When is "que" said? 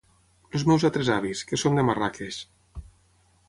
1.51-1.61